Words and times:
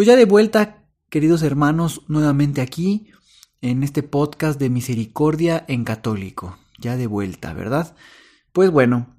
Pues 0.00 0.06
ya 0.06 0.16
de 0.16 0.24
vuelta, 0.24 0.86
queridos 1.10 1.42
hermanos, 1.42 2.04
nuevamente 2.08 2.62
aquí 2.62 3.08
en 3.60 3.82
este 3.82 4.02
podcast 4.02 4.58
de 4.58 4.70
Misericordia 4.70 5.62
en 5.68 5.84
Católico. 5.84 6.56
Ya 6.78 6.96
de 6.96 7.06
vuelta, 7.06 7.52
¿verdad? 7.52 7.94
Pues 8.54 8.70
bueno, 8.70 9.14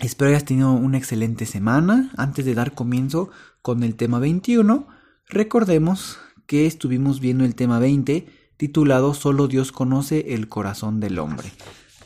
espero 0.00 0.30
hayas 0.30 0.44
tenido 0.44 0.72
una 0.72 0.98
excelente 0.98 1.46
semana. 1.46 2.10
Antes 2.16 2.44
de 2.44 2.56
dar 2.56 2.74
comienzo 2.74 3.30
con 3.62 3.84
el 3.84 3.94
tema 3.94 4.18
21, 4.18 4.88
recordemos 5.28 6.18
que 6.48 6.66
estuvimos 6.66 7.20
viendo 7.20 7.44
el 7.44 7.54
tema 7.54 7.78
20 7.78 8.26
titulado 8.56 9.14
Solo 9.14 9.46
Dios 9.46 9.70
conoce 9.70 10.34
el 10.34 10.48
corazón 10.48 10.98
del 10.98 11.20
hombre. 11.20 11.52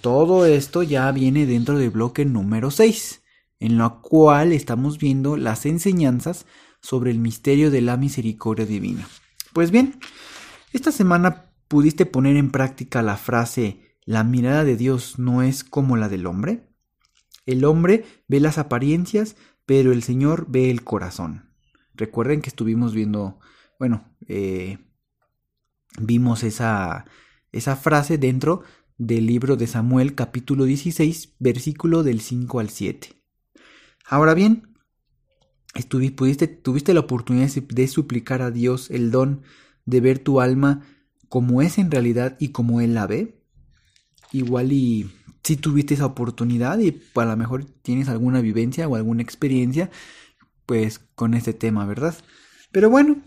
Todo 0.03 0.45
esto 0.45 0.83
ya 0.83 1.11
viene 1.11 1.47
dentro 1.47 1.79
del 1.79 1.89
bloque 1.89 2.27
número 2.27 2.71
6, 2.71 3.23
en 3.61 3.79
lo 3.79 4.03
cual 4.03 4.53
estamos 4.53 4.99
viendo 4.99 5.39
las 5.39 5.65
enseñanzas 5.65 6.45
sobre 6.85 7.11
el 7.11 7.19
misterio 7.19 7.71
de 7.71 7.81
la 7.81 7.97
misericordia 7.97 8.67
divina. 8.67 9.09
Pues 9.55 9.71
bien, 9.71 9.99
esta 10.75 10.93
semana 10.93 11.47
pudiste 11.67 12.05
poner 12.05 12.37
en 12.37 12.51
práctica 12.51 13.01
la 13.01 13.17
frase 13.17 13.81
la 14.05 14.23
mirada 14.23 14.65
de 14.65 14.77
Dios 14.77 15.19
no 15.19 15.43
es 15.43 15.65
como 15.65 15.97
la 15.97 16.11
del 16.11 16.27
hombre. 16.27 16.69
El 17.47 17.65
hombre 17.65 18.05
ve 18.29 18.39
las 18.39 18.59
apariencias, 18.59 19.35
pero 19.65 19.93
el 19.93 20.03
Señor 20.03 20.45
ve 20.51 20.71
el 20.71 20.85
corazón. 20.85 21.49
Recuerden 21.95 22.43
que 22.43 22.51
estuvimos 22.51 22.93
viendo, 22.93 23.39
bueno, 23.79 24.15
eh, 24.29 24.77
vimos 25.99 26.43
esa, 26.43 27.07
esa 27.51 27.77
frase 27.77 28.19
dentro 28.19 28.63
del 28.99 29.25
libro 29.25 29.57
de 29.57 29.67
Samuel 29.67 30.15
capítulo 30.15 30.65
16, 30.65 31.37
versículo 31.39 32.03
del 32.03 32.21
5 32.21 32.61
al 32.61 32.69
7. 32.69 33.09
Ahora 34.07 34.35
bien, 34.35 34.74
pudiste, 36.17 36.47
tuviste 36.47 36.95
la 36.95 37.01
oportunidad 37.01 37.49
de 37.51 37.89
suplicar 37.89 38.43
a 38.43 38.51
Dios 38.51 38.91
el 38.91 39.11
don 39.11 39.43
de 39.87 40.01
ver 40.01 40.19
tu 40.19 40.41
alma 40.41 40.83
como 41.29 41.63
es 41.63 41.79
en 41.79 41.91
realidad 41.91 42.37
y 42.39 42.49
como 42.49 42.81
Él 42.81 42.95
la 42.95 43.07
ve. 43.07 43.41
Igual 44.33 44.73
y 44.73 45.11
si 45.43 45.57
tuviste 45.57 45.95
esa 45.95 46.07
oportunidad 46.07 46.79
y 46.79 47.03
a 47.15 47.25
lo 47.25 47.37
mejor 47.37 47.65
tienes 47.65 48.09
alguna 48.09 48.41
vivencia 48.41 48.89
o 48.89 48.97
alguna 48.97 49.23
experiencia, 49.23 49.91
pues 50.67 51.01
con 51.15 51.35
este 51.35 51.53
tema, 51.53 51.85
¿verdad? 51.87 52.15
Pero 52.73 52.89
bueno, 52.89 53.19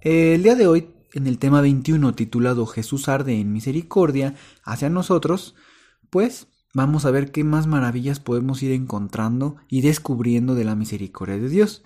el 0.00 0.42
día 0.42 0.54
de 0.54 0.66
hoy, 0.66 0.88
en 1.12 1.26
el 1.26 1.38
tema 1.38 1.60
21 1.60 2.14
titulado 2.14 2.66
Jesús 2.66 3.08
arde 3.08 3.40
en 3.40 3.52
misericordia 3.52 4.34
hacia 4.62 4.88
nosotros, 4.88 5.54
pues 6.10 6.46
vamos 6.74 7.06
a 7.06 7.10
ver 7.10 7.30
qué 7.30 7.44
más 7.44 7.66
maravillas 7.66 8.20
podemos 8.20 8.62
ir 8.62 8.72
encontrando 8.72 9.56
y 9.68 9.80
descubriendo 9.80 10.54
de 10.54 10.64
la 10.64 10.74
misericordia 10.74 11.38
de 11.38 11.48
Dios. 11.48 11.82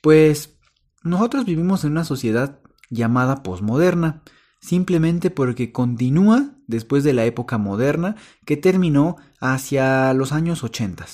Pues 0.00 0.56
nosotros 1.02 1.44
vivimos 1.44 1.84
en 1.84 1.92
una 1.92 2.04
sociedad 2.04 2.60
llamada 2.88 3.42
posmoderna, 3.42 4.22
simplemente 4.60 5.30
porque 5.30 5.72
continúa 5.72 6.52
después 6.66 7.04
de 7.04 7.12
la 7.12 7.24
época 7.24 7.58
moderna 7.58 8.16
que 8.46 8.56
terminó 8.56 9.16
hacia 9.40 10.14
los 10.14 10.32
años 10.32 10.62
80. 10.62 11.04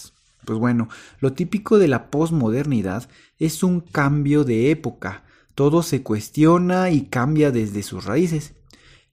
Pues 0.45 0.59
bueno, 0.59 0.89
lo 1.21 1.33
típico 1.33 1.79
de 1.79 1.89
la 1.89 2.11
posmodernidad 2.11 3.09
es 3.39 3.63
un 3.63 3.81
cambio 3.81 4.45
de 4.45 4.71
época, 4.71 5.25
todo 5.55 5.83
se 5.83 6.03
cuestiona 6.03 6.91
y 6.91 7.07
cambia 7.07 7.51
desde 7.51 7.83
sus 7.83 8.05
raíces. 8.05 8.55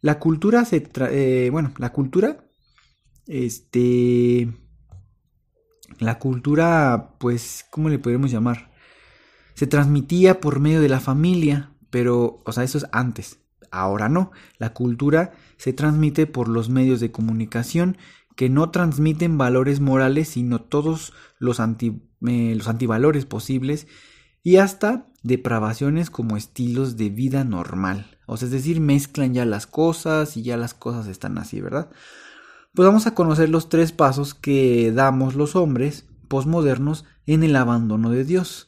La 0.01 0.19
cultura 0.19 0.65
se 0.65 0.87
eh, 1.09 1.49
bueno, 1.51 1.73
la 1.77 1.91
cultura 1.91 2.44
este, 3.27 4.53
la 5.99 6.19
cultura, 6.19 7.15
pues, 7.19 7.65
¿cómo 7.69 7.89
le 7.89 7.99
podemos 7.99 8.31
llamar? 8.31 8.71
Se 9.53 9.67
transmitía 9.67 10.41
por 10.41 10.59
medio 10.59 10.81
de 10.81 10.89
la 10.89 10.99
familia, 10.99 11.71
pero, 11.89 12.41
o 12.45 12.51
sea, 12.51 12.63
eso 12.63 12.77
es 12.77 12.85
antes. 12.91 13.39
Ahora 13.71 14.09
no. 14.09 14.31
La 14.57 14.73
cultura 14.73 15.33
se 15.57 15.73
transmite 15.73 16.27
por 16.27 16.47
los 16.47 16.69
medios 16.69 16.99
de 16.99 17.11
comunicación 17.11 17.97
que 18.35 18.49
no 18.49 18.69
transmiten 18.69 19.37
valores 19.37 19.79
morales, 19.79 20.29
sino 20.29 20.61
todos 20.61 21.13
los, 21.39 21.59
anti, 21.59 22.01
eh, 22.27 22.53
los 22.55 22.67
antivalores 22.67 23.25
posibles 23.25 23.87
y 24.43 24.57
hasta 24.57 25.07
depravaciones 25.23 26.09
como 26.09 26.37
estilos 26.37 26.97
de 26.97 27.09
vida 27.09 27.43
normal. 27.43 28.17
O 28.27 28.37
sea, 28.37 28.47
es 28.47 28.51
decir, 28.51 28.79
mezclan 28.81 29.33
ya 29.33 29.45
las 29.45 29.67
cosas 29.67 30.37
y 30.37 30.43
ya 30.43 30.57
las 30.57 30.73
cosas 30.73 31.07
están 31.07 31.37
así, 31.37 31.61
¿verdad? 31.61 31.89
Pues 32.75 32.85
vamos 32.85 33.07
a 33.07 33.15
conocer 33.15 33.49
los 33.49 33.69
tres 33.69 33.91
pasos 33.91 34.33
que 34.33 34.91
damos 34.91 35.35
los 35.35 35.55
hombres 35.55 36.05
posmodernos 36.27 37.05
en 37.25 37.43
el 37.43 37.55
abandono 37.55 38.11
de 38.11 38.25
Dios, 38.25 38.67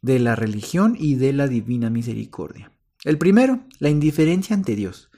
de 0.00 0.18
la 0.18 0.34
religión 0.34 0.96
y 0.98 1.16
de 1.16 1.32
la 1.32 1.46
divina 1.46 1.90
misericordia. 1.90 2.72
El 3.04 3.18
primero, 3.18 3.64
la 3.78 3.90
indiferencia 3.90 4.56
ante 4.56 4.74
Dios. 4.74 5.10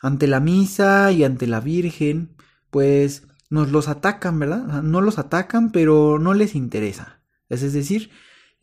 Ante 0.00 0.28
la 0.28 0.40
misa 0.40 1.10
y 1.10 1.24
ante 1.24 1.46
la 1.46 1.60
Virgen, 1.60 2.36
pues 2.70 3.26
nos 3.50 3.70
los 3.72 3.88
atacan, 3.88 4.38
¿verdad? 4.38 4.82
No 4.82 5.00
los 5.00 5.18
atacan, 5.18 5.72
pero 5.72 6.18
no 6.18 6.34
les 6.34 6.54
interesa. 6.54 7.20
Es 7.48 7.72
decir, 7.72 8.10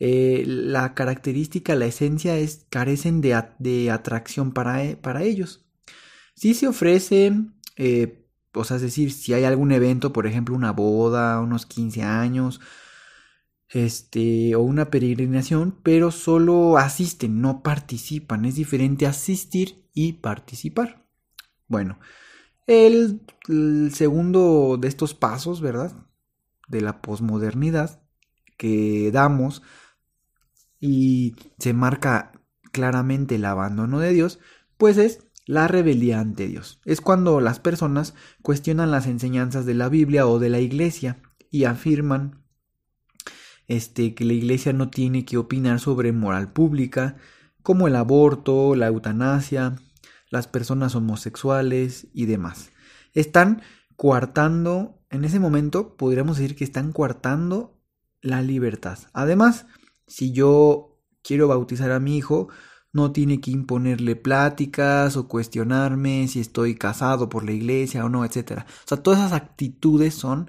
eh, 0.00 0.44
la 0.46 0.94
característica, 0.94 1.74
la 1.74 1.86
esencia 1.86 2.36
es 2.36 2.66
carecen 2.70 3.20
de, 3.20 3.42
de 3.58 3.90
atracción 3.90 4.52
para, 4.52 4.96
para, 5.00 5.22
ellos. 5.22 5.66
Si 6.34 6.54
se 6.54 6.66
ofrecen 6.66 7.54
eh, 7.76 8.23
o 8.54 8.64
sea, 8.64 8.76
es 8.76 8.82
decir, 8.82 9.12
si 9.12 9.34
hay 9.34 9.44
algún 9.44 9.72
evento, 9.72 10.12
por 10.12 10.26
ejemplo, 10.26 10.54
una 10.54 10.72
boda, 10.72 11.40
unos 11.40 11.66
15 11.66 12.02
años, 12.02 12.60
este, 13.68 14.54
o 14.54 14.60
una 14.62 14.90
peregrinación, 14.90 15.76
pero 15.82 16.10
solo 16.10 16.78
asisten, 16.78 17.40
no 17.40 17.62
participan. 17.62 18.44
Es 18.44 18.54
diferente 18.56 19.06
asistir 19.06 19.84
y 19.92 20.14
participar. 20.14 21.06
Bueno, 21.68 21.98
el, 22.66 23.22
el 23.48 23.92
segundo 23.94 24.78
de 24.80 24.88
estos 24.88 25.14
pasos, 25.14 25.60
¿verdad? 25.60 25.92
De 26.68 26.80
la 26.80 27.02
posmodernidad 27.02 28.00
que 28.56 29.10
damos 29.12 29.62
y 30.80 31.34
se 31.58 31.72
marca 31.72 32.32
claramente 32.72 33.36
el 33.36 33.44
abandono 33.44 34.00
de 34.00 34.12
Dios, 34.12 34.38
pues 34.76 34.98
es 34.98 35.24
la 35.46 35.68
rebeldía 35.68 36.20
ante 36.20 36.48
Dios. 36.48 36.80
Es 36.84 37.00
cuando 37.00 37.40
las 37.40 37.60
personas 37.60 38.14
cuestionan 38.42 38.90
las 38.90 39.06
enseñanzas 39.06 39.66
de 39.66 39.74
la 39.74 39.88
Biblia 39.88 40.26
o 40.26 40.38
de 40.38 40.50
la 40.50 40.60
Iglesia 40.60 41.20
y 41.50 41.64
afirman 41.64 42.44
este, 43.66 44.14
que 44.14 44.24
la 44.24 44.32
Iglesia 44.32 44.72
no 44.72 44.90
tiene 44.90 45.24
que 45.24 45.38
opinar 45.38 45.80
sobre 45.80 46.12
moral 46.12 46.52
pública, 46.52 47.16
como 47.62 47.88
el 47.88 47.96
aborto, 47.96 48.74
la 48.74 48.88
eutanasia, 48.88 49.76
las 50.30 50.48
personas 50.48 50.94
homosexuales 50.94 52.08
y 52.12 52.26
demás. 52.26 52.70
Están 53.12 53.62
coartando, 53.96 55.02
en 55.10 55.24
ese 55.24 55.38
momento 55.38 55.96
podríamos 55.96 56.38
decir 56.38 56.56
que 56.56 56.64
están 56.64 56.92
coartando 56.92 57.80
la 58.20 58.42
libertad. 58.42 58.98
Además, 59.12 59.66
si 60.06 60.32
yo 60.32 60.98
quiero 61.22 61.48
bautizar 61.48 61.90
a 61.92 62.00
mi 62.00 62.16
hijo, 62.16 62.48
no 62.94 63.10
tiene 63.10 63.40
que 63.40 63.50
imponerle 63.50 64.14
pláticas 64.14 65.16
o 65.16 65.26
cuestionarme 65.26 66.26
si 66.28 66.38
estoy 66.38 66.76
casado 66.76 67.28
por 67.28 67.44
la 67.44 67.50
iglesia 67.50 68.04
o 68.04 68.08
no, 68.08 68.24
etc. 68.24 68.60
O 68.62 68.88
sea, 68.88 69.02
todas 69.02 69.18
esas 69.18 69.32
actitudes 69.32 70.14
son 70.14 70.48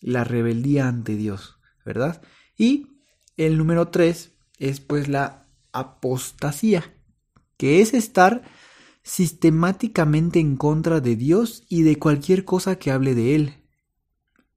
la 0.00 0.24
rebeldía 0.24 0.88
ante 0.88 1.14
Dios, 1.14 1.60
¿verdad? 1.84 2.20
Y 2.58 3.00
el 3.36 3.56
número 3.56 3.88
tres 3.88 4.32
es 4.58 4.80
pues 4.80 5.06
la 5.06 5.46
apostasía, 5.72 6.94
que 7.56 7.80
es 7.80 7.94
estar 7.94 8.42
sistemáticamente 9.04 10.40
en 10.40 10.56
contra 10.56 11.00
de 11.00 11.14
Dios 11.14 11.62
y 11.68 11.82
de 11.82 11.98
cualquier 12.00 12.44
cosa 12.44 12.76
que 12.76 12.90
hable 12.90 13.14
de 13.14 13.36
Él. 13.36 13.54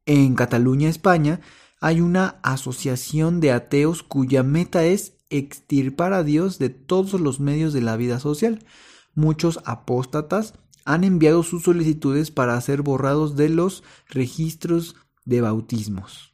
En 0.07 0.33
Cataluña, 0.33 0.89
España, 0.89 1.39
hay 1.79 2.01
una 2.01 2.39
asociación 2.41 3.41
de 3.41 3.51
ateos 3.51 4.01
cuya 4.01 4.41
meta 4.41 4.85
es 4.85 5.16
extirpar 5.29 6.13
a 6.13 6.23
Dios 6.23 6.59
de 6.59 6.69
todos 6.69 7.19
los 7.19 7.39
medios 7.39 7.73
de 7.73 7.81
la 7.81 7.97
vida 7.97 8.19
social. 8.19 8.65
Muchos 9.13 9.59
apóstatas 9.65 10.53
han 10.85 11.03
enviado 11.03 11.43
sus 11.43 11.63
solicitudes 11.63 12.31
para 12.31 12.59
ser 12.61 12.81
borrados 12.81 13.35
de 13.35 13.49
los 13.49 13.83
registros 14.09 14.95
de 15.25 15.41
bautismos. 15.41 16.33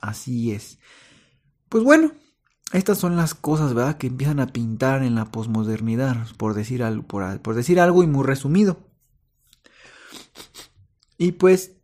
Así 0.00 0.52
es. 0.52 0.78
Pues 1.68 1.84
bueno, 1.84 2.12
estas 2.72 2.98
son 2.98 3.16
las 3.16 3.34
cosas, 3.34 3.74
que 3.96 4.08
empiezan 4.08 4.40
a 4.40 4.48
pintar 4.48 5.02
en 5.02 5.14
la 5.14 5.30
posmodernidad, 5.30 6.26
por 6.36 6.54
decir 6.54 6.82
algo 6.82 8.02
y 8.02 8.06
muy 8.06 8.24
resumido. 8.24 8.78
Y 11.18 11.32
pues, 11.32 11.76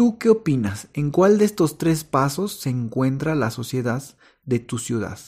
¿tú 0.00 0.16
qué 0.16 0.30
opinas? 0.30 0.88
¿En 0.94 1.10
cuál 1.10 1.36
de 1.36 1.44
estos 1.44 1.76
tres 1.76 2.04
pasos 2.04 2.58
se 2.58 2.70
encuentra 2.70 3.34
la 3.34 3.50
sociedad 3.50 4.02
de 4.44 4.58
tu 4.58 4.78
ciudad? 4.78 5.18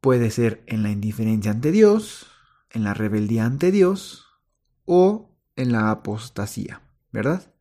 Puede 0.00 0.30
ser 0.30 0.62
en 0.68 0.84
la 0.84 0.92
indiferencia 0.92 1.50
ante 1.50 1.72
Dios, 1.72 2.28
en 2.70 2.84
la 2.84 2.94
rebeldía 2.94 3.44
ante 3.44 3.72
Dios 3.72 4.24
o 4.84 5.36
en 5.56 5.72
la 5.72 5.90
apostasía, 5.90 6.80
¿verdad? 7.10 7.52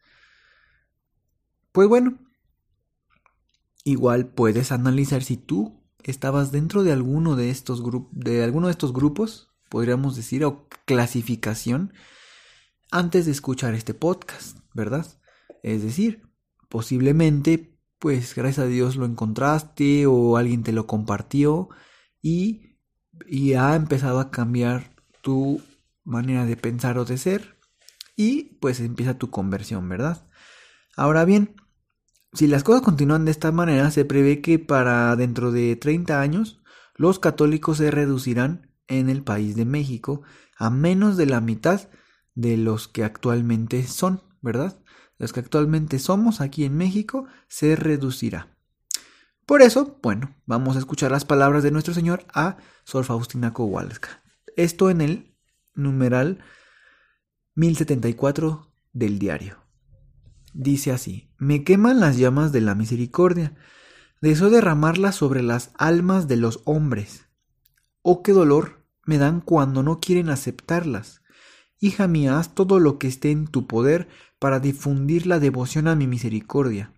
Pues 1.72 1.88
bueno, 1.88 2.20
igual 3.84 4.28
puedes 4.28 4.72
analizar 4.72 5.24
si 5.24 5.38
tú 5.38 5.82
estabas 6.04 6.52
dentro 6.52 6.84
de 6.84 6.92
alguno 6.92 7.36
de 7.36 7.50
estos 7.50 7.82
de 8.12 8.44
alguno 8.44 8.68
de 8.68 8.74
estos 8.74 8.94
grupos, 8.94 9.50
podríamos 9.70 10.16
decir, 10.16 10.46
o 10.46 10.68
clasificación, 10.86 11.94
antes 12.92 13.26
de 13.26 13.32
escuchar 13.32 13.74
este 13.74 13.96
podcast, 13.96 14.59
¿verdad? 14.80 15.06
Es 15.62 15.84
decir, 15.84 16.24
posiblemente, 16.70 17.78
pues 18.00 18.34
gracias 18.34 18.66
a 18.66 18.68
Dios 18.68 18.96
lo 18.96 19.06
encontraste 19.06 20.08
o 20.08 20.38
alguien 20.38 20.64
te 20.64 20.72
lo 20.72 20.88
compartió 20.88 21.70
y, 22.22 22.78
y 23.28 23.54
ha 23.54 23.76
empezado 23.76 24.20
a 24.20 24.31
cambiar 24.31 24.96
tu 25.22 25.62
manera 26.04 26.46
de 26.46 26.58
pensar 26.58 26.98
o 26.98 27.06
de 27.06 27.18
ser 27.18 27.58
y 28.16 28.58
pues 28.60 28.80
empieza 28.80 29.18
tu 29.18 29.30
conversión, 29.30 29.88
¿verdad? 29.88 30.28
Ahora 30.96 31.25
bien, 31.25 31.56
si 32.34 32.48
las 32.48 32.64
cosas 32.64 32.82
continúan 32.82 33.25
de 33.25 33.32
esta 33.32 33.52
manera, 33.52 33.92
se 33.92 34.06
prevé 34.06 34.42
que 34.42 34.60
para 34.60 35.16
dentro 35.16 35.52
de 35.52 35.75
30 35.75 36.22
años 36.22 36.62
los 36.96 37.20
católicos 37.20 37.78
se 37.78 37.92
reducirán 37.92 38.74
en 38.88 39.10
el 39.10 39.24
país 39.24 39.56
de 39.56 39.66
México 39.66 40.24
a 40.58 40.70
menos 40.70 41.16
de 41.16 41.25
la 41.25 41.42
mitad 41.42 41.90
de 42.36 42.58
los 42.58 42.88
que 42.88 43.04
actualmente 43.04 43.88
son, 43.88 44.22
¿verdad? 44.41 44.81
Los 45.18 45.33
que 45.33 45.39
actualmente 45.39 46.00
somos 46.00 46.41
aquí 46.41 46.65
en 46.65 46.77
México 46.77 47.25
se 47.47 47.75
reducirá. 47.75 48.56
Por 49.45 49.62
eso, 49.62 49.97
bueno, 50.03 50.36
vamos 50.45 50.75
a 50.75 50.80
escuchar 50.80 51.12
las 51.12 51.25
palabras 51.25 51.63
de 51.63 51.71
nuestro 51.71 51.94
Señor 51.94 52.25
a 52.33 52.57
Sor 52.83 53.03
Faustina 53.03 53.51
Kowalska. 53.51 54.21
Esto 54.56 54.89
en 54.89 55.01
el 55.01 55.36
numeral 55.74 56.44
1074 57.56 58.71
del 58.94 59.18
diario. 59.19 59.57
Dice 60.53 60.91
así, 60.91 61.31
me 61.38 61.63
queman 61.63 62.00
las 62.00 62.18
llamas 62.18 62.51
de 62.51 62.62
la 62.62 62.75
misericordia, 62.75 63.56
deseo 64.21 64.50
derramarlas 64.50 65.15
sobre 65.15 65.41
las 65.41 65.71
almas 65.77 66.27
de 66.27 66.38
los 66.38 66.62
hombres. 66.65 67.25
Oh, 68.01 68.24
qué 68.24 68.33
dolor 68.33 68.86
me 69.03 69.18
dan 69.18 69.41
cuando 69.41 69.83
no 69.83 70.00
quieren 70.00 70.30
aceptarlas. 70.30 71.21
Hija 71.80 72.07
mía, 72.07 72.38
haz 72.38 72.53
todo 72.53 72.80
lo 72.80 73.00
que 73.00 73.07
esté 73.07 73.31
en 73.31 73.47
tu 73.47 73.68
poder 73.68 74.09
para 74.39 74.59
difundir 74.59 75.27
la 75.27 75.39
devoción 75.39 75.88
a 75.88 75.95
mi 75.95 76.07
misericordia. 76.07 76.94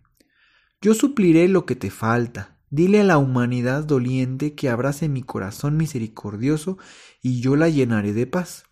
Yo 0.82 0.94
supliré 0.94 1.48
lo 1.48 1.66
que 1.66 1.76
te 1.76 1.90
falta. 1.90 2.58
Dile 2.70 3.02
a 3.02 3.04
la 3.04 3.18
humanidad 3.18 3.84
doliente 3.84 4.56
que 4.56 4.70
abrace 4.70 5.10
mi 5.10 5.24
corazón 5.24 5.76
misericordioso 5.76 6.78
y 7.22 7.42
yo 7.42 7.56
la 7.56 7.68
llenaré 7.68 8.14
de 8.14 8.28
paz. 8.28 8.64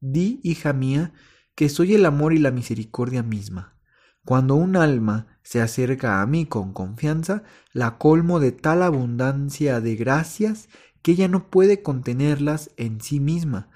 Di, 0.00 0.40
hija 0.42 0.72
mía, 0.72 1.12
que 1.54 1.68
soy 1.68 1.94
el 1.94 2.04
amor 2.04 2.32
y 2.32 2.38
la 2.38 2.50
misericordia 2.50 3.22
misma. 3.22 3.76
Cuando 4.24 4.54
un 4.54 4.76
alma 4.76 5.38
se 5.42 5.60
acerca 5.60 6.20
a 6.20 6.26
mí 6.26 6.44
con 6.46 6.72
confianza, 6.72 7.42
la 7.72 7.96
colmo 7.98 8.38
de 8.38 8.52
tal 8.52 8.82
abundancia 8.82 9.80
de 9.80 9.96
gracias 9.96 10.68
que 11.02 11.12
ella 11.12 11.28
no 11.28 11.50
puede 11.50 11.82
contenerlas 11.82 12.70
en 12.76 13.00
sí 13.00 13.20
misma, 13.20 13.70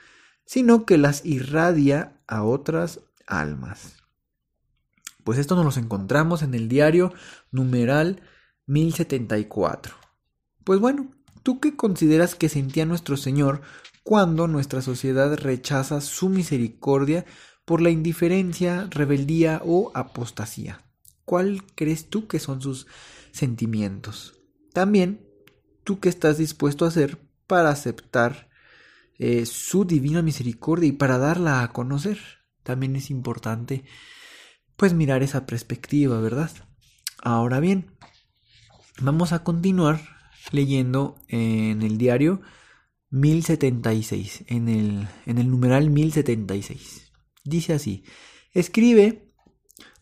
sino 0.44 0.84
que 0.84 0.98
las 0.98 1.24
irradia 1.24 2.20
a 2.26 2.42
otras 2.42 3.00
almas. 3.26 4.03
Pues 5.24 5.38
esto 5.38 5.56
nos 5.56 5.76
lo 5.76 5.82
encontramos 5.82 6.42
en 6.42 6.54
el 6.54 6.68
diario 6.68 7.12
numeral 7.50 8.22
1074. 8.66 9.94
Pues 10.64 10.78
bueno, 10.78 11.10
¿tú 11.42 11.60
qué 11.60 11.76
consideras 11.76 12.34
que 12.34 12.48
sentía 12.48 12.84
nuestro 12.84 13.16
Señor 13.16 13.62
cuando 14.02 14.46
nuestra 14.46 14.82
sociedad 14.82 15.36
rechaza 15.36 16.02
su 16.02 16.28
misericordia 16.28 17.24
por 17.64 17.80
la 17.80 17.90
indiferencia, 17.90 18.86
rebeldía 18.90 19.62
o 19.64 19.90
apostasía? 19.94 20.82
¿Cuál 21.24 21.64
crees 21.74 22.10
tú 22.10 22.26
que 22.26 22.38
son 22.38 22.60
sus 22.60 22.86
sentimientos? 23.32 24.38
También, 24.74 25.26
¿tú 25.84 26.00
qué 26.00 26.10
estás 26.10 26.36
dispuesto 26.36 26.84
a 26.84 26.88
hacer 26.88 27.18
para 27.46 27.70
aceptar 27.70 28.50
eh, 29.18 29.46
su 29.46 29.86
divina 29.86 30.20
misericordia 30.20 30.88
y 30.88 30.92
para 30.92 31.16
darla 31.16 31.62
a 31.62 31.72
conocer? 31.72 32.18
También 32.62 32.96
es 32.96 33.10
importante 33.10 33.84
pues 34.76 34.94
mirar 34.94 35.22
esa 35.22 35.46
perspectiva, 35.46 36.20
¿verdad? 36.20 36.50
Ahora 37.22 37.60
bien, 37.60 37.92
vamos 39.00 39.32
a 39.32 39.44
continuar 39.44 40.00
leyendo 40.52 41.16
en 41.28 41.82
el 41.82 41.98
diario 41.98 42.40
1076, 43.10 44.44
en 44.48 44.68
el, 44.68 45.08
en 45.26 45.38
el 45.38 45.50
numeral 45.50 45.90
1076. 45.90 47.12
Dice 47.44 47.74
así, 47.74 48.04
escribe, 48.52 49.32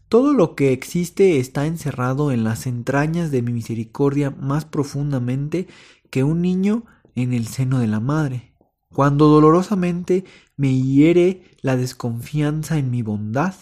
todo 0.09 0.33
lo 0.33 0.55
que 0.55 0.73
existe 0.73 1.39
está 1.39 1.67
encerrado 1.67 2.33
en 2.33 2.45
las 2.45 2.67
entrañas 2.67 3.31
de 3.31 3.43
mi 3.43 3.53
misericordia 3.53 4.31
más 4.31 4.65
profundamente 4.65 5.69
que 6.11 6.25
un 6.25 6.43
niño 6.43 6.85
en 7.15 7.33
el 7.33 7.47
seno 7.47 7.79
de 7.79 7.87
la 7.87 8.01
madre. 8.01 8.55
Cuando 8.91 9.29
dolorosamente 9.29 10.25
me 10.57 10.79
hiere 10.79 11.57
la 11.63 11.77
desconfianza 11.77 12.79
en 12.79 12.91
mi 12.91 13.01
bondad, 13.01 13.55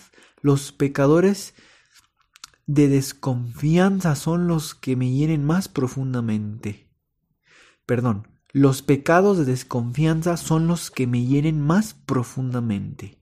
los 0.42 0.72
pecadores 0.72 1.54
de 2.66 2.88
desconfianza 2.88 4.14
son 4.14 4.46
los 4.46 4.74
que 4.74 4.96
me 4.96 5.10
hieren 5.10 5.44
más 5.44 5.68
profundamente. 5.68 6.88
Perdón, 7.84 8.28
los 8.52 8.82
pecados 8.82 9.38
de 9.38 9.44
desconfianza 9.44 10.36
son 10.36 10.66
los 10.66 10.90
que 10.90 11.06
me 11.06 11.24
hieren 11.24 11.60
más 11.60 11.94
profundamente. 11.94 13.20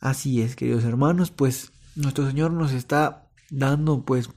Así 0.00 0.42
es, 0.42 0.56
queridos 0.56 0.84
hermanos, 0.84 1.30
pues 1.30 1.72
nuestro 1.94 2.26
Señor 2.26 2.52
nos 2.52 2.72
está 2.72 3.30
dando, 3.50 4.04
pues, 4.04 4.30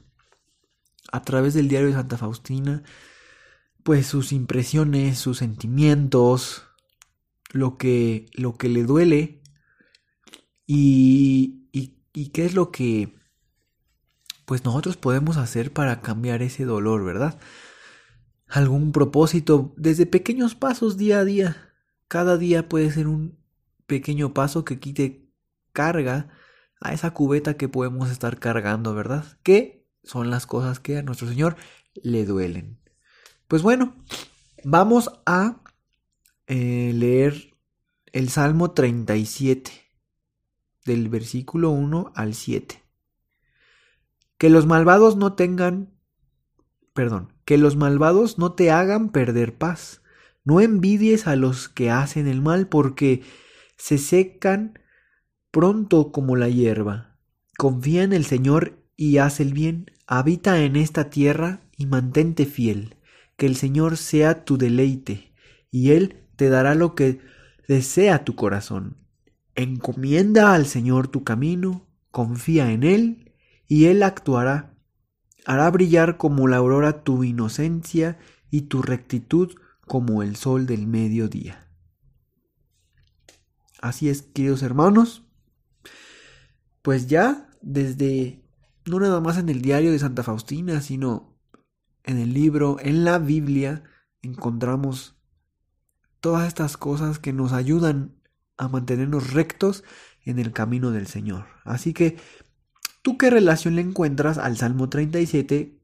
a 1.10 1.22
través 1.22 1.54
del 1.54 1.68
diario 1.68 1.88
de 1.88 1.94
Santa 1.94 2.18
Faustina, 2.18 2.82
pues 3.82 4.06
sus 4.06 4.32
impresiones, 4.32 5.18
sus 5.18 5.38
sentimientos, 5.38 6.64
lo 7.52 7.78
que, 7.78 8.26
lo 8.32 8.56
que 8.56 8.68
le 8.68 8.84
duele 8.84 9.42
y, 10.66 11.68
y, 11.72 12.28
qué 12.30 12.44
es 12.44 12.54
lo 12.54 12.72
que 12.72 13.14
pues 14.46 14.64
nosotros 14.64 14.96
podemos 14.96 15.36
hacer 15.36 15.72
para 15.72 16.00
cambiar 16.00 16.42
ese 16.42 16.64
dolor, 16.64 17.04
¿verdad? 17.04 17.38
Algún 18.48 18.92
propósito 18.92 19.74
desde 19.76 20.06
pequeños 20.06 20.54
pasos 20.54 20.96
día 20.96 21.20
a 21.20 21.24
día. 21.24 21.72
Cada 22.08 22.36
día 22.38 22.68
puede 22.68 22.90
ser 22.90 23.08
un 23.08 23.38
pequeño 23.86 24.34
paso 24.34 24.64
que 24.64 24.78
quite 24.78 25.30
carga 25.72 26.30
a 26.80 26.92
esa 26.92 27.12
cubeta 27.12 27.56
que 27.56 27.68
podemos 27.68 28.10
estar 28.10 28.38
cargando, 28.38 28.94
¿verdad? 28.94 29.38
Que 29.42 29.86
son 30.04 30.30
las 30.30 30.46
cosas 30.46 30.78
que 30.80 30.98
a 30.98 31.02
nuestro 31.02 31.28
Señor 31.28 31.56
le 31.94 32.24
duelen. 32.24 32.78
Pues 33.48 33.62
bueno, 33.62 33.96
vamos 34.64 35.10
a 35.26 35.62
eh, 36.46 36.92
leer 36.94 37.54
el 38.12 38.28
Salmo 38.28 38.70
37 38.70 39.85
del 40.86 41.08
versículo 41.08 41.70
1 41.70 42.12
al 42.14 42.34
7. 42.34 42.82
Que 44.38 44.48
los 44.48 44.66
malvados 44.66 45.16
no 45.16 45.34
tengan, 45.34 45.90
perdón, 46.94 47.32
que 47.44 47.58
los 47.58 47.76
malvados 47.76 48.38
no 48.38 48.54
te 48.54 48.70
hagan 48.70 49.10
perder 49.10 49.56
paz. 49.56 50.02
No 50.44 50.60
envidies 50.60 51.26
a 51.26 51.36
los 51.36 51.68
que 51.68 51.90
hacen 51.90 52.26
el 52.26 52.40
mal 52.40 52.68
porque 52.68 53.22
se 53.76 53.98
secan 53.98 54.78
pronto 55.50 56.12
como 56.12 56.36
la 56.36 56.48
hierba. 56.48 57.18
Confía 57.58 58.02
en 58.02 58.12
el 58.12 58.24
Señor 58.24 58.78
y 58.96 59.18
haz 59.18 59.40
el 59.40 59.52
bien. 59.52 59.90
Habita 60.06 60.60
en 60.62 60.76
esta 60.76 61.10
tierra 61.10 61.60
y 61.76 61.86
mantente 61.86 62.46
fiel. 62.46 62.96
Que 63.36 63.46
el 63.46 63.56
Señor 63.56 63.96
sea 63.96 64.44
tu 64.44 64.56
deleite 64.56 65.32
y 65.70 65.90
Él 65.90 66.24
te 66.36 66.48
dará 66.48 66.74
lo 66.74 66.94
que 66.94 67.20
desea 67.68 68.24
tu 68.24 68.34
corazón. 68.34 68.96
Encomienda 69.56 70.52
al 70.52 70.66
Señor 70.66 71.08
tu 71.08 71.24
camino, 71.24 71.88
confía 72.10 72.72
en 72.72 72.82
Él, 72.82 73.34
y 73.66 73.86
Él 73.86 74.02
actuará. 74.02 74.74
Hará 75.46 75.70
brillar 75.70 76.18
como 76.18 76.46
la 76.46 76.58
aurora 76.58 77.02
tu 77.02 77.24
inocencia 77.24 78.18
y 78.50 78.62
tu 78.62 78.82
rectitud 78.82 79.54
como 79.86 80.22
el 80.22 80.36
sol 80.36 80.66
del 80.66 80.86
mediodía. 80.86 81.70
Así 83.80 84.08
es, 84.08 84.22
queridos 84.22 84.62
hermanos, 84.62 85.24
pues 86.82 87.06
ya 87.06 87.48
desde, 87.62 88.44
no 88.84 89.00
nada 89.00 89.20
más 89.20 89.38
en 89.38 89.48
el 89.48 89.62
diario 89.62 89.90
de 89.90 89.98
Santa 89.98 90.22
Faustina, 90.22 90.80
sino 90.80 91.38
en 92.04 92.18
el 92.18 92.34
libro, 92.34 92.76
en 92.80 93.04
la 93.04 93.18
Biblia, 93.18 93.84
encontramos 94.22 95.16
todas 96.20 96.46
estas 96.46 96.76
cosas 96.76 97.18
que 97.18 97.32
nos 97.32 97.52
ayudan 97.52 98.15
a 98.56 98.68
mantenernos 98.68 99.32
rectos 99.32 99.84
en 100.24 100.38
el 100.38 100.52
camino 100.52 100.90
del 100.90 101.06
Señor. 101.06 101.46
Así 101.64 101.92
que, 101.92 102.16
¿tú 103.02 103.16
qué 103.18 103.30
relación 103.30 103.76
le 103.76 103.82
encuentras 103.82 104.38
al 104.38 104.56
Salmo 104.56 104.88
37? 104.88 105.78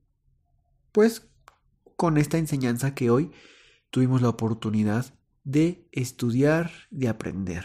Pues 0.91 1.29
con 1.97 2.19
esta 2.19 2.39
enseñanza 2.39 2.95
que 2.95 3.11
hoy 3.11 3.31
tuvimos 3.91 4.23
la 4.23 4.29
oportunidad 4.29 5.15
de 5.45 5.87
estudiar, 5.93 6.73
de 6.91 7.09
aprender. 7.09 7.65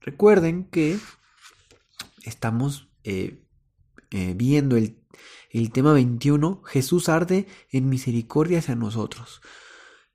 Recuerden 0.00 0.64
que 0.64 0.98
estamos 2.24 2.88
eh, 3.04 3.44
eh, 4.10 4.34
viendo 4.36 4.76
el, 4.76 4.98
el 5.50 5.70
tema 5.70 5.92
21, 5.92 6.62
Jesús 6.64 7.08
arde 7.08 7.46
en 7.70 7.88
misericordia 7.88 8.58
hacia 8.58 8.74
nosotros. 8.74 9.40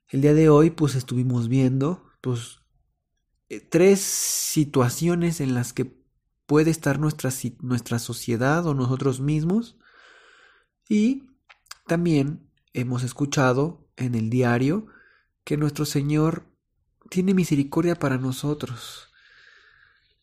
El 0.08 0.20
día 0.20 0.34
de 0.34 0.48
hoy 0.48 0.70
pues 0.70 0.94
estuvimos 0.94 1.48
viendo 1.48 2.06
pues 2.20 2.60
tres 3.70 4.00
situaciones 4.00 5.40
en 5.40 5.54
las 5.54 5.72
que 5.72 5.96
puede 6.46 6.70
estar 6.70 6.98
nuestra, 6.98 7.30
nuestra 7.60 7.98
sociedad 7.98 8.66
o 8.66 8.74
nosotros 8.74 9.20
mismos 9.20 9.76
y 10.88 11.24
también 11.86 12.50
hemos 12.72 13.02
escuchado 13.02 13.86
en 13.96 14.14
el 14.14 14.30
diario 14.30 14.86
que 15.44 15.56
nuestro 15.56 15.84
Señor 15.84 16.44
tiene 17.10 17.34
misericordia 17.34 17.98
para 17.98 18.18
nosotros, 18.18 19.08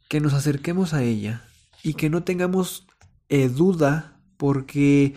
que 0.10 0.20
nos 0.20 0.34
acerquemos 0.34 0.94
a 0.94 1.04
ella 1.04 1.44
y 1.84 1.94
que 1.94 2.10
no 2.10 2.24
tengamos 2.24 2.88
eh, 3.30 3.50
duda 3.50 4.20
porque 4.38 5.16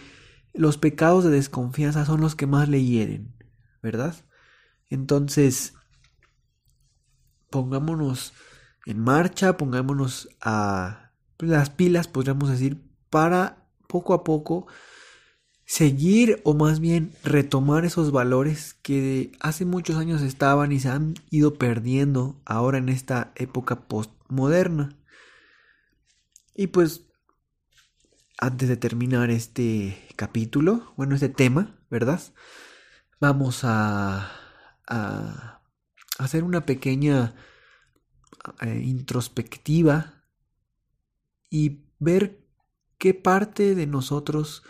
los 0.53 0.79
pecados 0.79 1.25
de 1.25 1.31
desconfianza 1.31 2.05
son 2.05 2.21
los 2.21 2.37
que 2.37 2.47
más 2.47 2.69
le 2.69 2.85
hieren, 2.85 3.35
¿verdad? 3.83 4.15
Entonces, 4.89 5.74
pongámonos 7.55 8.33
en 8.85 8.99
marcha, 8.99 9.57
pongámonos 9.57 10.29
a 10.41 11.13
las 11.39 11.71
pilas, 11.71 12.09
podríamos 12.09 12.51
decir, 12.51 12.83
para 13.11 13.69
poco 13.87 14.13
a 14.13 14.25
poco 14.25 14.67
seguir 15.65 16.41
o 16.43 16.55
más 16.55 16.81
bien 16.81 17.13
retomar 17.23 17.85
esos 17.85 18.11
valores 18.11 18.75
que 18.83 19.31
hace 19.39 19.65
muchos 19.65 19.99
años 19.99 20.21
estaban 20.21 20.73
y 20.73 20.81
se 20.81 20.89
han 20.89 21.15
ido 21.31 21.55
perdiendo 21.55 22.41
ahora 22.45 22.79
en 22.79 22.89
esta 22.89 23.31
época 23.37 23.87
postmoderna. 23.87 24.99
Y 26.57 26.67
pues 26.67 27.03
antes 28.37 28.69
de 28.69 28.77
terminar 28.77 29.31
este 29.31 29.97
capítulo, 30.17 30.93
bueno, 30.97 31.15
este 31.15 31.29
tema, 31.29 31.79
¿verdad? 31.89 32.21
Vamos 33.21 33.61
a, 33.63 34.33
a 34.89 35.54
hacer 36.19 36.45
una 36.45 36.67
pequeña 36.67 37.35
eh, 38.61 38.83
introspectiva 38.85 40.25
y 41.51 41.85
ver 41.99 42.45
qué 42.99 43.15
parte 43.15 43.75
de 43.75 43.87
nosotros 43.87 44.63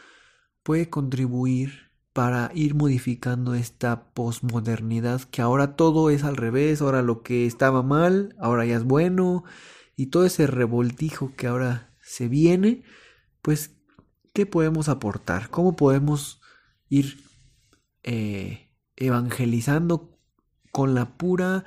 puede 0.62 0.88
contribuir 0.90 1.90
para 2.12 2.50
ir 2.54 2.74
modificando 2.74 3.54
esta 3.54 4.12
posmodernidad 4.14 5.22
que 5.22 5.42
ahora 5.42 5.74
todo 5.76 6.10
es 6.10 6.22
al 6.22 6.36
revés, 6.36 6.80
ahora 6.80 7.02
lo 7.02 7.22
que 7.22 7.46
estaba 7.46 7.82
mal, 7.82 8.36
ahora 8.38 8.64
ya 8.64 8.76
es 8.76 8.84
bueno 8.84 9.44
y 9.96 10.06
todo 10.06 10.24
ese 10.24 10.46
revoltijo 10.46 11.34
que 11.36 11.48
ahora 11.48 11.92
se 12.00 12.28
viene, 12.28 12.84
pues 13.42 13.76
¿qué 14.32 14.46
podemos 14.46 14.88
aportar? 14.88 15.50
¿Cómo 15.50 15.74
podemos 15.74 16.40
ir 16.88 17.24
eh, 18.04 18.70
evangelizando 18.96 20.13
con 20.74 20.92
la 20.92 21.16
pura 21.16 21.64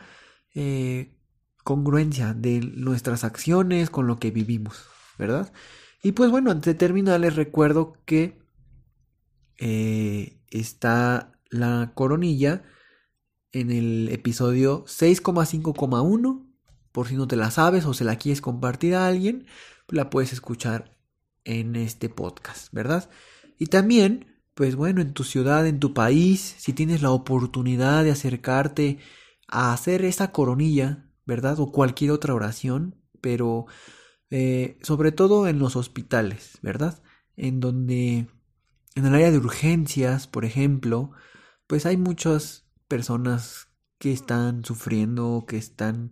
eh, 0.54 1.16
congruencia 1.64 2.34
de 2.34 2.60
nuestras 2.60 3.24
acciones 3.24 3.90
con 3.90 4.06
lo 4.06 4.20
que 4.20 4.32
vivimos, 4.32 4.84
¿verdad? 5.18 5.54
Y 6.04 6.12
pues 6.12 6.30
bueno, 6.30 6.52
antes 6.52 6.74
de 6.74 6.78
terminar 6.78 7.22
les 7.22 7.38
recuerdo 7.38 7.94
que 8.04 8.38
eh, 9.60 10.42
está 10.50 11.40
la 11.50 11.94
coronilla 11.96 12.64
en 13.54 13.72
el 13.72 14.10
episodio 14.10 14.84
6,5,1. 14.88 16.46
Por 16.92 17.08
si 17.08 17.16
no 17.16 17.30
te 17.30 17.38
la 17.38 17.50
sabes 17.50 17.86
o 17.86 17.94
se 17.94 18.04
la 18.04 18.18
quieres 18.18 18.42
compartir 18.42 18.94
a 18.94 19.08
alguien, 19.08 19.48
la 19.88 20.10
puedes 20.10 20.34
escuchar 20.34 20.98
en 21.46 21.78
este 21.78 22.10
podcast, 22.10 22.74
¿verdad? 22.74 23.10
Y 23.58 23.68
también, 23.68 24.37
pues 24.58 24.76
bueno, 24.76 25.02
en 25.02 25.14
tu 25.14 25.24
ciudad, 25.24 25.68
en 25.68 25.80
tu 25.80 25.94
país, 25.94 26.56
si 26.58 26.74
tienes 26.74 27.04
la 27.04 27.12
oportunidad 27.12 28.04
de 28.04 28.10
acercarte 28.10 28.98
a 29.48 29.72
hacer 29.72 30.04
esa 30.04 30.32
coronilla, 30.32 31.12
¿verdad? 31.28 31.60
O 31.60 31.72
cualquier 31.72 32.10
otra 32.10 32.34
oración, 32.34 32.96
pero 33.22 33.68
eh, 34.32 34.80
sobre 34.82 35.12
todo 35.12 35.48
en 35.48 35.60
los 35.60 35.76
hospitales, 35.76 36.58
¿verdad? 36.64 37.04
En 37.36 37.60
donde 37.60 38.28
en 38.96 39.06
el 39.06 39.14
área 39.14 39.30
de 39.30 39.38
urgencias, 39.38 40.26
por 40.26 40.44
ejemplo, 40.44 41.12
pues 41.68 41.86
hay 41.86 41.98
muchas 41.98 42.66
personas 42.88 43.68
que 44.00 44.12
están 44.12 44.66
sufriendo, 44.66 45.46
que 45.48 45.58
están 45.58 46.10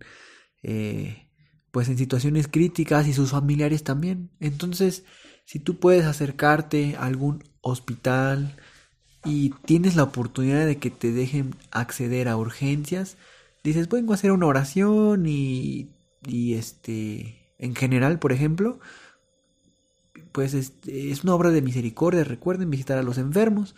eh, 0.62 1.32
pues 1.72 1.88
en 1.88 1.98
situaciones 1.98 2.46
críticas 2.46 3.08
y 3.08 3.12
sus 3.12 3.32
familiares 3.32 3.82
también. 3.82 4.30
Entonces, 4.38 5.04
si 5.46 5.60
tú 5.60 5.78
puedes 5.78 6.04
acercarte 6.04 6.96
a 6.96 7.06
algún 7.06 7.44
hospital 7.62 8.56
y 9.24 9.50
tienes 9.64 9.96
la 9.96 10.02
oportunidad 10.02 10.66
de 10.66 10.78
que 10.78 10.90
te 10.90 11.12
dejen 11.12 11.54
acceder 11.70 12.28
a 12.28 12.36
urgencias, 12.36 13.16
dices, 13.64 13.88
vengo 13.88 14.12
a 14.12 14.16
hacer 14.16 14.32
una 14.32 14.46
oración 14.46 15.24
y, 15.26 15.90
y 16.26 16.54
este, 16.54 17.54
en 17.58 17.74
general, 17.74 18.18
por 18.18 18.32
ejemplo, 18.32 18.80
pues 20.32 20.54
es, 20.54 21.24
una 21.24 21.34
obra 21.34 21.50
de 21.50 21.62
misericordia. 21.62 22.24
Recuerden 22.24 22.70
visitar 22.70 22.98
a 22.98 23.02
los 23.02 23.18
enfermos. 23.18 23.74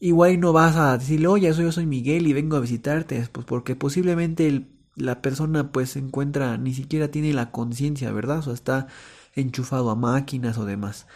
Igual 0.00 0.38
no 0.40 0.52
vas 0.52 0.76
a 0.76 0.96
decirle, 0.98 1.26
oye, 1.26 1.52
yo 1.52 1.72
soy 1.72 1.86
Miguel 1.86 2.26
y 2.26 2.32
vengo 2.32 2.56
a 2.56 2.60
visitarte, 2.60 3.26
pues 3.32 3.46
porque 3.46 3.74
posiblemente 3.76 4.66
la 4.96 5.22
persona 5.22 5.72
pues 5.72 5.90
se 5.90 5.98
encuentra, 5.98 6.56
ni 6.58 6.74
siquiera 6.74 7.10
tiene 7.10 7.32
la 7.32 7.50
conciencia, 7.50 8.12
¿verdad? 8.12 8.38
O 8.38 8.42
sea, 8.42 8.54
está 8.54 8.86
enchufado 9.34 9.90
a 9.90 9.96
máquinas 9.96 10.58
o 10.58 10.64
demás. 10.64 11.06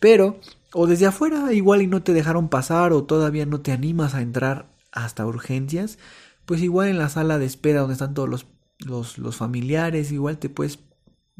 Pero, 0.00 0.40
o 0.72 0.86
desde 0.86 1.06
afuera, 1.06 1.52
igual 1.52 1.82
y 1.82 1.86
no 1.86 2.02
te 2.02 2.12
dejaron 2.12 2.48
pasar 2.48 2.92
o 2.92 3.04
todavía 3.04 3.46
no 3.46 3.60
te 3.60 3.72
animas 3.72 4.14
a 4.14 4.22
entrar 4.22 4.66
hasta 4.92 5.26
urgencias, 5.26 5.98
pues 6.44 6.62
igual 6.62 6.88
en 6.88 6.98
la 6.98 7.08
sala 7.08 7.38
de 7.38 7.46
espera 7.46 7.80
donde 7.80 7.94
están 7.94 8.14
todos 8.14 8.46
los, 8.86 9.18
los, 9.18 9.36
familiares, 9.36 10.12
igual 10.12 10.38
te 10.38 10.48
puedes 10.48 10.78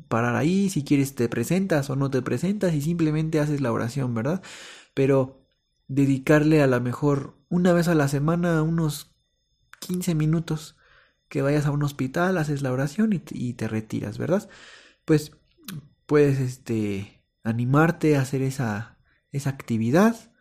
parar 0.09 0.35
ahí, 0.37 0.71
si 0.71 0.83
quieres 0.83 1.15
te 1.15 1.29
presentas 1.29 1.91
o 1.91 1.97
no 1.97 2.11
te 2.11 2.23
presentas 2.23 2.75
y 2.75 2.81
simplemente 2.81 3.39
haces 3.39 3.61
la 3.61 3.73
oración, 3.73 4.15
¿verdad? 4.15 4.43
Pero 4.95 5.45
dedicarle 5.87 6.63
a 6.63 6.67
lo 6.67 6.81
mejor 6.81 7.37
una 7.49 7.73
vez 7.73 7.89
a 7.89 7.95
la 7.95 8.09
semana 8.09 8.63
unos 8.63 9.15
15 9.81 10.15
minutos 10.15 10.77
que 11.29 11.43
vayas 11.43 11.67
a 11.67 11.71
un 11.71 11.83
hospital, 11.83 12.39
haces 12.39 12.63
la 12.63 12.73
oración 12.73 13.13
y, 13.13 13.53
te 13.55 13.69
retiras, 13.69 14.19
¿verdad? 14.19 14.49
Pues 15.05 15.33
puedes 16.07 16.39
este 16.39 17.25
animarte 17.43 18.17
a 18.17 18.23
hacer 18.23 18.43
esa, 18.43 18.99
esa 19.33 19.51
actividad 19.51 20.33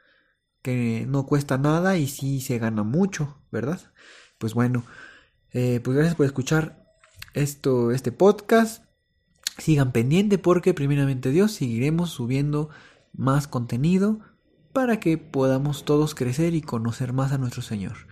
que 0.61 1.05
no 1.07 1.25
cuesta 1.25 1.57
nada 1.57 1.97
y 1.97 2.07
sí 2.07 2.41
se 2.41 2.57
gana 2.57 2.83
mucho, 2.83 3.41
¿verdad? 3.51 3.79
Pues 4.37 4.53
bueno, 4.53 4.83
eh, 5.51 5.81
pues 5.83 5.95
gracias 5.95 6.15
por 6.15 6.25
escuchar 6.25 6.85
esto, 7.33 7.91
este 7.91 8.11
podcast 8.11 8.85
sigan 9.57 9.91
pendiente 9.91 10.37
porque 10.37 10.73
primeramente 10.73 11.29
Dios 11.29 11.51
seguiremos 11.51 12.09
subiendo 12.09 12.69
más 13.11 13.47
contenido 13.47 14.19
para 14.71 14.99
que 14.99 15.17
podamos 15.17 15.85
todos 15.85 16.15
crecer 16.15 16.55
y 16.55 16.61
conocer 16.61 17.13
más 17.13 17.31
a 17.31 17.37
nuestro 17.37 17.61
Señor. 17.61 18.07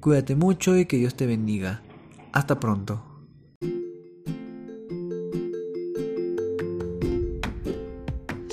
Cuídate 0.00 0.34
mucho 0.36 0.76
y 0.78 0.86
que 0.86 0.96
Dios 0.96 1.14
te 1.14 1.26
bendiga. 1.26 1.82
Hasta 2.32 2.58
pronto. 2.58 3.11